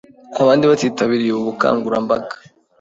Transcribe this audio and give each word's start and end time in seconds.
Abandi 0.41 0.63
batitabiriye 0.71 1.31
ubu 1.33 1.47
bukangurambaga 1.49 2.33